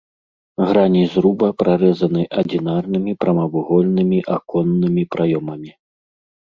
[0.69, 5.71] Грані зруба прарэзаны адзінарнымі прамавугольнымі аконнымі праёмамі.